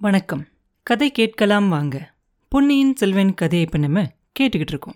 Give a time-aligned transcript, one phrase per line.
[0.00, 0.46] வணக்கம்.
[0.82, 2.14] கதை கேட்கலாம் வாங்க.
[2.48, 4.02] பொன்னியின் செல்வன் கதையை இப்போ நம்ம
[4.40, 4.94] கேட்டுக்கிட்டு இருக்கோம்.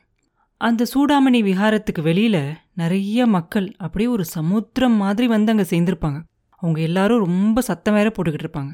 [0.57, 6.23] அந்த சூடாமணி விஹாரத்துக்கு வெளியில நிறைய மக்கள் அப்படியே ஒரு சமுத்திரம் மாதிரி வந்து அங்கே சேர்ந்துருப்பாங்க.
[6.51, 8.71] அவங்க எல்லாரும் ரொம்ப சத்தம் வேற போட்டுக்கிட்டு இருப்பாங்க.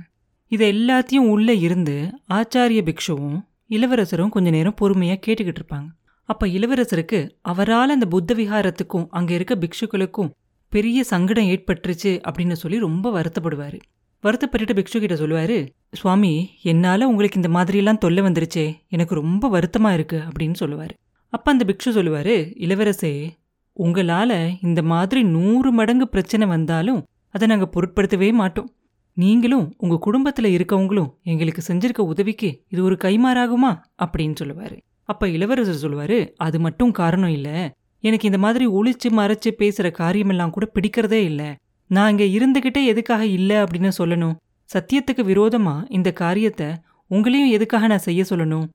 [0.48, 5.86] இதை எல்லாத்தையும் உள்ளே இருந்து ஆச்சாரிய பிக்ஷுவும் இளவரசரும் கொஞ்ச நேரம் பொறுமையாக கேட்டுக்கிட்டு இருப்பாங்க.
[6.24, 10.30] அப்போ இளவரசருக்கு அவரால் அந்த புத்த விஹாரத்துக்கும் அங்கே இருக்க பிக்ஷுக்களுக்கும்
[10.68, 13.80] பெரிய சங்கடம் ஏற்பட்டுருச்சு அப்படின்னு சொல்லி ரொம்ப வருத்தப்படுவார்.
[14.24, 20.18] வருத்தப்பட்டுட்டு பிக்ஷு கிட்ட சொல்லுவாரு சுவாமி என்னால உங்களுக்கு இந்த மாதிரியெல்லாம் தொல்லை வந்துருச்சே எனக்கு ரொம்ப வருத்தமா இருக்கு
[20.28, 20.94] அப்படின்னு சொல்லுவாரு.
[21.28, 23.30] அப்போ அந்த பிக்ஷு சொல்லுவாரு இளவரசே
[23.78, 28.70] உங்களால இந்த மாதிரி நூறு மடங்கு பிரச்சனை வந்தாலும் அதை நாங்க பொருட்படுத்தவே மாட்டோம்.
[29.12, 33.72] நீங்களும் உங்க குடும்பத்துல இருக்கவங்களும் எங்களுக்கு செஞ்சிருக்க உதவிக்கு இது ஒரு கைமாறாகுமா
[34.04, 34.76] அப்படின்னு சொல்லுவாரு.
[35.02, 40.70] அப்போ இளவரசர் சொல்லுவாரு அது மட்டும் காரணம் இல்ல எனக்கு இந்த மாதிரி ஒழிச்சு மறைச்சு பேசுகிற காரியமெல்லாம் கூட
[40.74, 41.50] பிடிக்கிறதே இல்லை.
[41.90, 44.34] நான் இங்க இருந்துகிட்டே எதுக்காக இல்ல அப்படின்னு சொல்லணும்.
[44.70, 46.68] சத்தியத்துக்கு விரோதமா இந்த காரியத்தை
[47.10, 48.68] உங்களையும் எதுக்காக நான் செய்ய சொல்லணும்?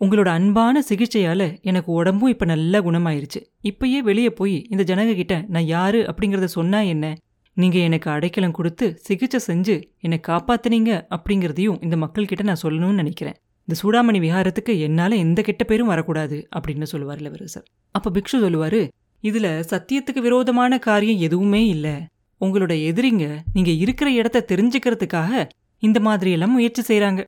[0.00, 3.40] உங்களோட அன்பான சிகிச்சையால எனக்கு உடம்பும் இப்ப நல்லா குணமாயிருச்சு.
[3.62, 7.14] இப்பயே வெளியே போய் இந்த ஜனங்ககிட்ட நான் யாரு அப்படிங்கறத சொன்னா என்ன?
[7.56, 13.36] நீங்க எனக்கு அடைக்கலம் கொடுத்து சிகிச்சை செஞ்சு என்னை காப்பாத்துனீங்க அப்படிங்கறதையும் இந்த மக்கள்கிட்ட நான் சொல்லணும்னு நினைக்கிறேன்.
[13.68, 18.82] இந்த சூடாமணி விஹாரத்துக்கு என்னால எந்த கெட்ட பேரும் வரக்கூடாது அப்படின்னு சொல்லுவார் இளவரசர் அப்போ பிக்ஷு சொல்லுவாரு
[19.22, 21.94] இதுல சத்தியத்துக்கு விரோதமான காரியம் எதுவுமே இல்லை.
[22.40, 25.48] உங்களோட எதிரிங்க நீங்க இருக்கிற இடத்த தெரிஞ்சுக்கிறதுக்காக
[25.78, 27.24] இந்த மாதிரி எல்லாம் முயற்சி செய்றாங்க.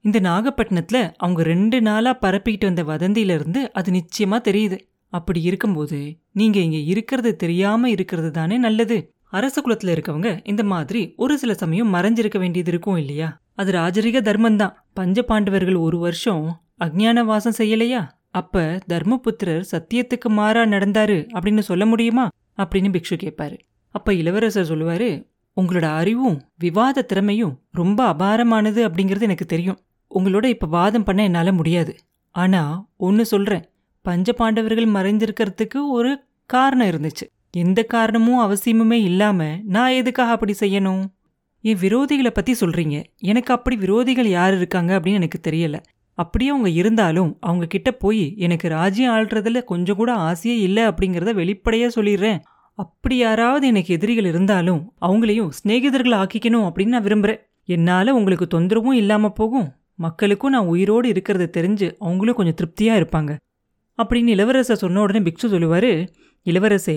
[0.00, 4.78] இந்த நாகப்பட்டினத்துல அவங்க ரெண்டு நாளா பரப்பிக்கிட்டு வந்த வதந்தியிலிருந்து அது நிச்சயமா தெரியுது.
[5.08, 9.12] அப்படி இருக்கும்போது நீங்க இங்க இருக்கிறது தெரியாம இருக்கிறது தானே நல்லது.
[9.24, 13.40] அரச குலத்துல இருக்கவங்க இந்த மாதிரி ஒரு சில சமயம் மறைஞ்சிருக்க வேண்டியது இருக்கும் இல்லையா?
[13.54, 14.72] அது ராஜரிக தர்மம்தான்.
[14.94, 18.08] பஞ்ச பாண்டவர்கள் ஒரு வருஷம் அஜ்ஞான வாசம் செய்யலையா?
[18.30, 22.28] அப்ப தர்மபுத்திரர் சத்தியத்துக்கு மாறா நடந்தாரு அப்படின்னு சொல்ல முடியுமா?
[22.56, 23.58] அப்படின்னு பிக்ஷு கேட்பாரு.
[23.90, 25.28] அப்ப இளவரசர் சொல்லுவாரு
[25.60, 29.78] உங்களோட அறிவும் விவாத திறமையும் ரொம்ப அபாரமானது அப்படிங்கிறது எனக்கு தெரியும்.
[30.14, 31.96] உங்களோட இப்ப வாதம் பண்ண என்னால முடியாது.
[32.30, 33.64] ஆனா ஒன்னு சொல்றேன்.
[34.02, 37.28] பஞ்ச பாண்டவர்கள் மறைஞ்சிருக்கிறதுக்கு ஒரு காரணம் இருந்துச்சு.
[37.50, 41.04] எந்த காரணமும் அவசியமுமே இல்லாம நான் எதுக்காக அப்படி செய்யணும்?
[41.60, 43.04] என் விரோதிகளை பத்தி சொல்றீங்க?
[43.18, 45.00] எனக்கு அப்படி விரோதிகள் யார் இருக்காங்க?
[45.00, 45.82] அப்படின்னு எனக்கு தெரியல.
[46.14, 52.02] அப்படியே அவங்க இருந்தாலும் அவங்க கிட்ட போய் எனக்கு ராஜ்யம் ஆள்றதுல கொஞ்சம் கூட ஆசையே இல்லை அப்படிங்கிறத வெளிப்படையாக
[52.02, 52.40] சொல்லிடுறேன்.
[52.82, 57.42] அப்படி யாராவது எனக்கு எதிரிகள் இருந்தாலும் அவங்களையும் சிநேகிதர்கள் ஆக்கிக்கணும் அப்படின்னு நான் விரும்புகிறேன்
[57.74, 59.68] என்னால் உங்களுக்கு தொந்தரவும் இல்லாமல் போகும்.
[60.04, 63.32] மக்களுக்கும் நான் உயிரோடு இருக்கிறத தெரிஞ்சு அவங்களும் கொஞ்சம் திருப்தியாக இருப்பாங்க.
[63.98, 65.92] அப்படின்னு இளவரசர் சொன்ன உடனே பிக்ஷு சொல்லுவார்
[66.46, 66.96] இளவரசே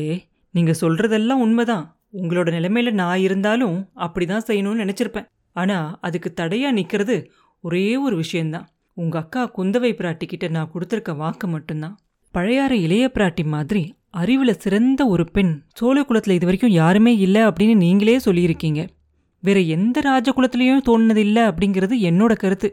[0.55, 1.85] நீங்கள் சொல்கிறதெல்லாம் உண்மைதான்.
[2.21, 5.27] உங்களோட நிலைமையில நான் இருந்தாலும் அப்படி தான் செய்யணும்னு நினச்சிருப்பேன்.
[5.55, 7.17] ஆனால் அதுக்கு தடையாக நிற்கிறது
[7.63, 8.67] ஒரே ஒரு விஷயந்தான்
[8.97, 11.95] உங்கள் அக்கா குந்தவை பிராட்டி கிட்ட நான் கொடுத்துருக்க வாக்கு மட்டும்தான்.
[12.33, 13.83] பழையாற இளைய பிராட்டி மாதிரி
[14.13, 18.81] அறிவில் சிறந்த ஒரு பெண் சோழ குலத்தில் இது வரைக்கும் யாருமே இல்லை அப்படின்னு நீங்களே சொல்லியிருக்கீங்க.
[19.43, 22.69] வேற எந்த ராஜகுலத்திலையும் தோணுனது இல்லை அப்படிங்கிறது என்னோட கருத்து.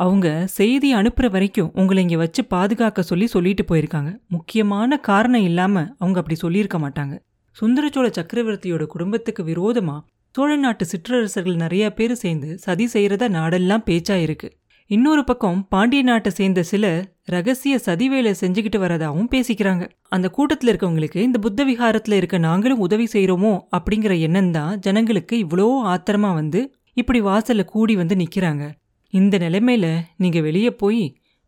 [0.00, 4.10] அவங்க செய்தி அனுப்புற வரைக்கும் உங்களை இங்கே வச்சு பாதுகாக்க சொல்லி சொல்லிட்டு போயிருக்காங்க.
[4.28, 7.14] முக்கியமான காரணம் இல்லாமல் அவங்க அப்படி சொல்லியிருக்க மாட்டாங்க.
[7.56, 10.04] சுந்தரச்சோழ சக்கரவர்த்தியோட குடும்பத்துக்கு விரோதமாக
[10.34, 14.48] சோழ நாட்டு சிற்றரசர்கள் நிறைய பேர் சேர்ந்து சதி செய்கிறத நாடெல்லாம் பேச்சாயிருக்கு
[14.90, 16.84] இன்னொரு பக்கம் பாண்டிய நாட்டை சேர்ந்த சில
[17.28, 19.84] ரகசிய சதி வேலை செஞ்சுக்கிட்டு வரதாவும் பேசிக்கிறாங்க.
[20.08, 25.66] அந்த கூட்டத்துல இருக்கவங்களுக்கு இந்த புத்த விகாரத்தில் இருக்க நாங்களும் உதவி செய்யறோமோ அப்படிங்கிற எண்ணம் தான் ஜனங்களுக்கு இவ்வளோ
[25.92, 26.60] ஆத்திரமா வந்து
[26.94, 28.64] இப்படி வாசல்ல கூடி வந்து நிற்கிறாங்க
[29.12, 31.04] இந்த நிலைமையில நீங்க வெளியே போய்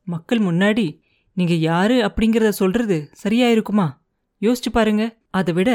[0.07, 0.87] மக்கள் முன்னாடி
[1.37, 3.89] நீங்க யாரு அப்படிங்கறத சொல்றது சரியா இருக்குமா
[4.43, 5.03] யோசிச்சு பாருங்க.
[5.31, 5.71] அதை விட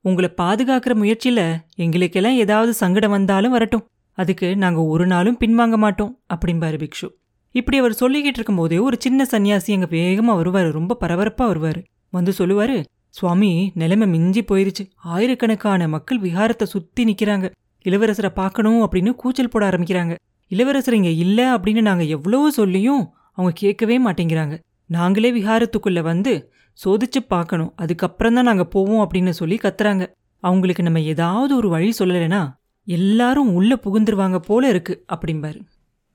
[0.00, 1.40] உங்களை பாதுகாக்கிற முயற்சியில
[1.74, 3.86] எங்களுக்கெல்லாம் ஏதாவது சங்கடம் வந்தாலும் வரட்டும்.
[4.18, 7.08] அதுக்கு நாங்க ஒரு நாளும் பின்வாங்க மாட்டோம் அப்படிம்பாரு பிக்ஷு.
[7.52, 10.70] இப்படி அவர் சொல்லிக்கிட்டு இருக்கும்போதே ஒரு சின்ன சன்னியாசி அங்க வேகமா வருவாரு.
[10.70, 11.80] ரொம்ப பரபரப்பா வருவாரு.
[12.10, 14.84] வந்து சொல்லுவாரு சுவாமி நிலைமை மிஞ்சி போயிருச்சு.
[14.96, 17.50] ஆயிரக்கணக்கான மக்கள் விஹாரத்தை சுத்தி நிற்கிறாங்க
[17.84, 20.14] இளவரசரை பார்க்கணும் அப்படின்னு கூச்சல் போட ஆரம்பிக்கிறாங்க.
[20.48, 23.02] இளவரசர் இங்க இல்ல அப்படின்னு நாங்க எவ்வளோ சொல்லியும்
[23.32, 24.58] அவங்க கேட்கவே மாட்டேங்கிறாங்க.
[24.86, 26.52] நாங்களே விஹாரத்துக்குள்ள வந்து
[26.84, 27.72] சோதிச்சு பார்க்கணும்.
[27.76, 30.06] அதுக்கப்புறம் தான் நாங்க போவோம் அப்படின்னு சொல்லி கத்துறாங்க.
[30.42, 32.52] அவங்களுக்கு நம்ம ஏதாவது ஒரு வழி சொல்லலைன்னா
[32.84, 35.60] எல்லாரும் உள்ள புகுந்துருவாங்க போல இருக்கு அப்படிம்பாரு.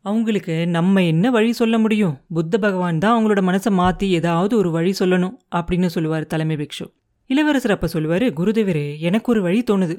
[0.06, 2.16] அவங்களுக்கு நம்ம என்ன வழி சொல்ல முடியும்?
[2.34, 6.86] புத்த பகவான் தான் அவங்களோட மனசை மாற்றி ஏதாவது ஒரு வழி சொல்லணும் அப்படின்னு சொல்லுவார் தலைமை பிக்ஷு.
[7.30, 9.96] இளவரசர் அப்போ சொல்லுவார் குருதேவரே எனக்கு ஒரு வழி தோணுது.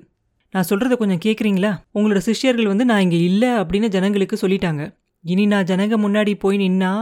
[0.55, 4.83] நான் சொல்கிறத கொஞ்சம் கேட்குறீங்களா உங்களோட சிஷ்யர்கள் வந்து நான் இங்கே இல்லை அப்படின்னு ஜனங்களுக்கு சொல்லிட்டாங்க.
[5.25, 6.93] இனி நான் ஜனங்க முன்னாடி போய் நின்னா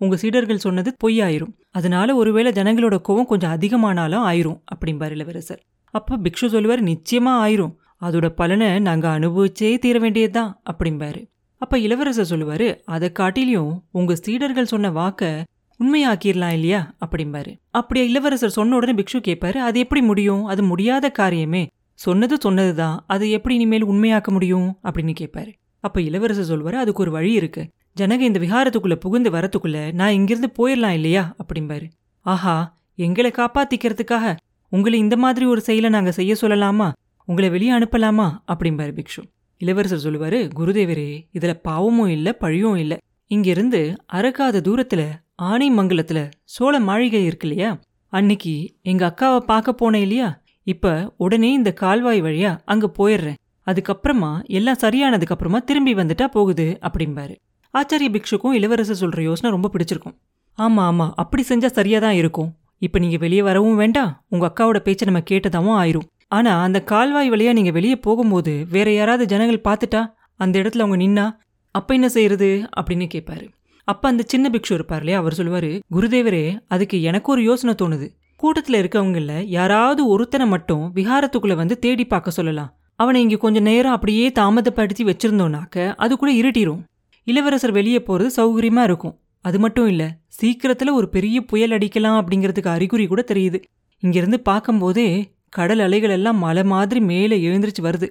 [0.00, 1.54] உங்கள் சீடர்கள் சொன்னது பொய்யாயிரும்.
[1.70, 5.62] அதனால ஒருவேளை ஜனங்களோட கோவம் கொஞ்சம் அதிகமானாலும் ஆயிரும் அப்படிம்பார் இளவரசர்.
[5.94, 7.74] அப்போ பிக்ஷு சொல்லுவார் நிச்சயமாக ஆயிரும்.
[8.06, 11.22] அதோட பலனை நாங்கள் அனுபவிச்சே தீர வேண்டியதுதான் அப்படிம்பாரு.
[11.58, 15.44] அப்ப இளவரசர் சொல்லுவாரு அதை காட்டிலையும் உங்க சீடர்கள் சொன்ன வாக்க
[15.80, 16.94] உண்மையாக்கிடலாம் இல்லையா?
[17.06, 17.58] அப்படிம்பாரு.
[17.70, 20.44] அப்படியா இளவரசர் சொன்ன உடனே பிக்ஷு கேட்பாரு அது எப்படி முடியும்?
[20.44, 21.66] அது முடியாத காரியமே.
[21.94, 23.04] சொன்னது சொன்னதுதான்.
[23.06, 24.78] அது எப்படி இனிமேல் உண்மையாக்க முடியும்?
[24.82, 27.68] அப்படின்னு கேட்பாரு அப்ப இளவரசர் சொல்வாரு அதுக்கு ஒரு வழி இருக்கு.
[28.00, 31.34] ஜனக இந்த விஹாரத்துக்குள்ள புகுந்து வரத்துக்குள்ள நான் இங்கிருந்து போயிடலாம் இல்லையா?
[31.42, 31.90] அப்படிம்பாரு.
[32.20, 34.36] ஆஹா எங்களை காப்பாத்திக்கிறதுக்காக
[34.68, 36.92] உங்களை இந்த மாதிரி ஒரு செயலை நாங்க செய்ய சொல்லலாமா?
[37.24, 38.36] உங்களை வெளியே அனுப்பலாமா?
[38.48, 39.22] அப்படிம்பாரு பிக்ஷு.
[39.60, 42.96] இளவரசர் சொல்லுவாரு குருதேவரே இதுல பாவமும் இல்லை பழியும் இல்லை.
[43.30, 43.80] இங்கிருந்து
[44.12, 45.02] அறக்காத தூரத்துல
[45.42, 47.70] ஆனைமங்கலத்துல சோழ மாளிகை இருக்கு இல்லையா?
[48.12, 48.52] அன்னைக்கு
[48.82, 50.28] எங்க அக்காவை பார்க்க போனேன் இல்லையா?
[50.66, 53.38] இப்ப உடனே இந்த கால்வாய் வழியா அங்க போயிடுறேன்.
[53.66, 57.34] அதுக்கப்புறமா எல்லாம் சரியானதுக்கு அப்புறமா திரும்பி வந்துட்டா போகுது அப்படிம்பாரு.
[57.74, 60.16] ஆச்சாரிய பிக்ஷுக்கும் இளவரசர் சொல்ற யோசனை ரொம்ப பிடிச்சிருக்கும்.
[60.58, 62.50] ஆமா ஆமா அப்படி செஞ்சா சரியா தான் இருக்கும்.
[62.78, 64.24] இப்ப நீங்க வெளியே வரவும் வேண்டாம்.
[64.28, 66.06] உங்க அக்காவோட பேச்சை நம்ம கேட்டதாவும் ஆயிரும்.
[66.32, 70.02] ஆனா அந்த கால்வாய் வழியா நீங்க வெளியே போகும்போது வேற யாராவது ஜனங்கள் பார்த்துட்டா?
[70.34, 71.26] அந்த இடத்துல அவங்க நின்னா
[71.74, 73.46] அப்ப என்ன செய்யறது அப்படின்னு கேட்பாரு
[73.84, 75.18] அப்ப அந்த சின்ன பிக்ஷு இருப்பார் இல்லையா?
[75.18, 78.06] அவர் சொல்லுவாரு குருதேவரே அதுக்கு எனக்கு ஒரு யோசனை தோணுது.
[78.42, 82.70] கூட்டத்துல இருக்கவங்கள யாராவது ஒருத்தனை மட்டும் விஹாரத்துக்குள்ள வந்து தேடி பார்க்க சொல்லலாம்.
[82.94, 86.82] அவனை இங்க கொஞ்ச நேரம் அப்படியே தாமதப்படுத்தி வச்சிருந்தோம்னாக்க அது கூட இருட்டிரும்.
[87.26, 89.16] இளவரசர் வெளியே போறது சௌகரியமா இருக்கும்.
[89.44, 90.04] அது மட்டும் இல்ல
[90.40, 93.58] சீக்கிரத்துல ஒரு பெரிய புயல் அடிக்கலாம் அப்படிங்கிறதுக்கு அறிகுறி கூட தெரியுது.
[94.02, 95.08] இங்கிருந்து பார்க்கும்போதே
[95.48, 98.10] கடல் அலைகள் எல்லாம் மலை மாதிரி மேலே எழுந்திரிச்சு வருது.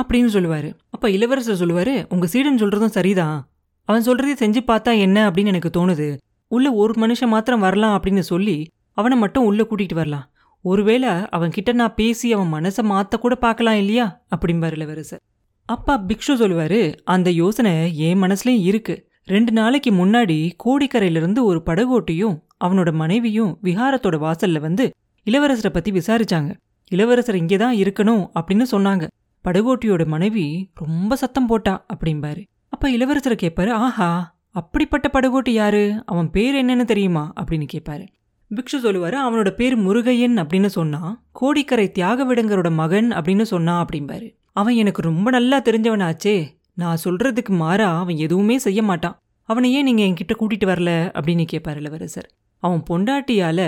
[0.00, 0.74] அப்படின்னு சொல்லுவாரு.
[0.90, 3.48] அப்போ இளவரசர் சொல்லுவாரு உங்க சீடன் சொல்றதும் சரிதான்
[3.84, 5.30] அவன் சொல்கிறதே செஞ்சு பார்த்தா என்ன?
[5.30, 6.16] அப்படின்னு எனக்கு தோணுது.
[6.48, 10.30] உள்ள ஒரு மனுஷன் மாத்திரம் வரலாம் அப்படின்னு சொல்லி அவனை மட்டும் உள்ள கூட்டிட்டு வரலாம்.
[10.62, 14.24] ஒருவேளை அவன் கிட்ட நான் பேசி அவன் மனசை மாத்த கூட பார்க்கலாம் இல்லையா?
[14.36, 15.20] அப்படிம்பார் இளவரசர்.
[15.64, 19.10] அப்பா பிக்ஷு சொல்லுவாரு அந்த யோசனை என் மனசுலயும் இருக்கு.
[19.24, 24.90] ரெண்டு நாளைக்கு முன்னாடி கோடிக்கரையிலிருந்து ஒரு படகோட்டியும் அவனோட மனைவியும் விஹாரத்தோட வாசல்ல வந்து
[25.26, 26.56] இளவரசரை பத்தி விசாரிச்சாங்க.
[26.90, 29.04] இளவரசர் இங்கே தான் இருக்கணும் அப்படின்னு சொன்னாங்க.
[29.44, 32.42] படகோட்டியோட மனைவி ரொம்ப சத்தம் போட்டா அப்படிம்பாரு.
[32.68, 36.02] அப்ப இளவரசரை கேட்பாரு ஆஹா அப்படிப்பட்ட படகோட்டி யாரு?
[36.06, 37.32] அவன் பேர் என்னன்னு தெரியுமா?
[37.40, 38.06] அப்படின்னு கேட்பாரு
[38.50, 44.28] பிக்ஷு சொல்லுவாரு அவனோட பேர் முருகையன் அப்படின்னு சொன்னா கோடிக்கரை தியாகவிடங்கரோட மகன் அப்படின்னு சொன்னா அப்படிம்பாரு.
[44.52, 46.36] அவன் எனக்கு ரொம்ப நல்லா தெரிஞ்சவனாச்சே.
[46.74, 49.16] நான் சொல்றதுக்கு மாறா அவன் எதுவுமே செய்ய மாட்டான்.
[49.42, 52.30] அவனை ஏன் நீங்க என்கிட்ட கூட்டிட்டு வரல அப்படின்னு கேட்பாரு இளவரசர்.
[52.62, 53.60] அவன் பொண்டாட்டியால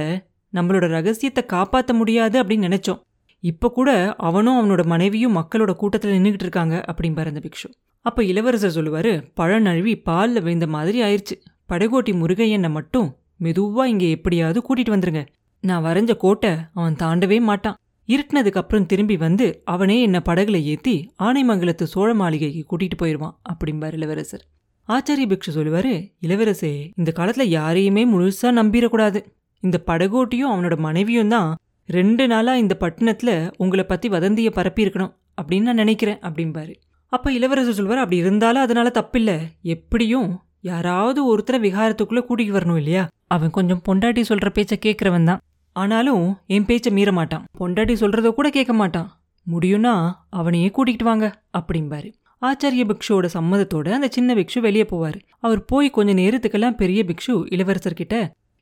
[0.55, 3.01] நம்மளோட ரகசியத்தை காப்பாற்ற முடியாது அப்படின்னு நினைச்சோம்.
[3.45, 7.69] இப்ப கூட அவனும் அவனோட மனைவியும் மக்களோட கூட்டத்துல நின்றுகிட்டு இருக்காங்க அப்படிம்பாரு அந்த பிக்ஷு.
[8.05, 11.37] அப்ப இளவரசர் சொல்லுவாரு பழம் நழுவி பால்ல விழுந்த மாதிரி ஆயிடுச்சு
[11.69, 13.09] படகோட்டி முருகையனை மட்டும்
[13.41, 15.23] மெதுவா இங்க எப்படியாவது கூட்டிட்டு வந்துருங்க.
[15.65, 17.79] நான் வரைஞ்ச கோட்டை அவன் தாண்டவே மாட்டான்.
[18.09, 24.45] இருட்டினதுக்கு அப்புறம் திரும்பி வந்து அவனே என்ன படகுல ஏத்தி ஆனைமங்கலத்து சோழ மாளிகைக்கு கூட்டிட்டு போயிடுவான் அப்படிம்பார் இளவரசர்.
[24.89, 25.93] ஆச்சாரிய பிக்ஷு சொல்லுவாரு
[26.23, 29.21] இளவரசே இந்த காலத்துல யாரையுமே முழுசா நம்பிடக்கூடாது
[29.65, 31.51] இந்த படகோட்டியும் அவனோட மனைவியும் தான்
[31.89, 36.75] ரெண்டு நாளாக இந்த பட்டணத்தில் உங்களை பற்றி வதந்தியை பரப்பியிருக்கணும் அப்படின்னு நான் நினைக்கிறேன் அப்படிம்பாரு.
[37.13, 39.37] அப்போ இளவரசர் சொல்வார் அப்படி இருந்தாலும் அதனால தப்பில்லை.
[39.75, 40.29] எப்படியும்
[40.71, 43.03] யாராவது ஒருத்தரை விகாரத்துக்குள்ளே கூட்டிகிட்டு வரணும் இல்லையா?
[43.35, 45.41] அவன் கொஞ்சம் பொண்டாட்டி சொல்கிற பேச்சை கேட்குறவன் தான்.
[45.77, 47.45] ஆனாலும் என் பேச்சை மீற மாட்டான்.
[47.61, 49.09] பொண்டாட்டி சொல்கிறத கூட கேட்க மாட்டான்.
[49.47, 49.95] முடியும்னா
[50.41, 51.27] அவனையே கூட்டிகிட்டு வாங்க
[51.59, 52.09] அப்படிம்பாரு.
[52.43, 55.19] ஆச்சாரிய பிக்ஷுவோட சம்மதத்தோட அந்த சின்ன பிக்ஷு வெளியே போவார்.
[55.47, 58.17] அவர் போய் கொஞ்ச நேரத்துக்கெல்லாம் பெரிய பிக்ஷு இளவரசர்கிட்ட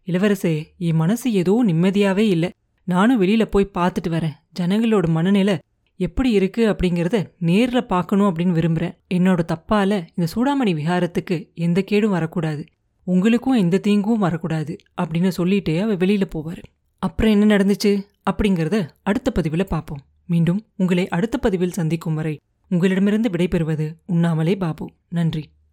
[0.06, 2.50] இளவரசே என் மனசு ஏதோ நிம்மதியாவே இல்ல.
[2.84, 4.36] நானும் வெளியில போய் பார்த்துட்டு வரேன்.
[4.60, 5.58] ஜனங்களோட மனநிலை
[5.96, 8.96] எப்படி இருக்கு அப்படிங்கறத நேர்ல பார்க்கணும் அப்படின்னு விரும்புறேன்.
[9.14, 12.64] என்னோட தப்பால இந்த சூடாமணி விஹாரத்துக்கு எந்த கேடும் வரக்கூடாது.
[13.04, 16.62] உங்களுக்கும் எந்த தீங்கும் வரக்கூடாது அப்படின்னு சொல்லிட்டே அவ வெளியில போவாரு.
[16.98, 20.00] அப்புறம் என்ன நடந்துச்சு அப்படிங்கறத அடுத்த பதிவில் பார்ப்போம்.
[20.26, 24.90] மீண்டும் உங்களை அடுத்த பதிவில் சந்திக்கும் வரை உங்களிடமிருந்து விடைபெறுவது உண்ணாமலே பாபு.
[25.08, 25.48] நன்றி.